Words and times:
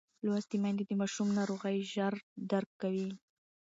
لوستې 0.25 0.57
میندې 0.63 0.83
د 0.87 0.91
ماشوم 1.01 1.29
ناروغۍ 1.37 1.77
ژر 1.93 2.13
درک 2.51 2.69
کوي. 2.81 3.09